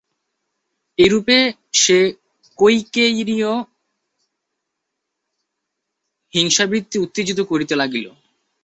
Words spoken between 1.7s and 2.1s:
সে